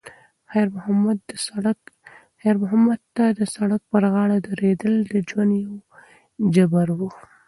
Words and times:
خیر 2.43 2.57
محمد 2.63 2.99
ته 3.15 3.25
د 3.39 3.41
سړک 3.55 3.81
پر 3.91 4.03
غاړه 4.13 4.37
درېدل 4.47 4.93
د 5.11 5.13
ژوند 5.29 5.51
یو 5.65 5.75
جبر 6.55 6.87
و. 6.97 6.99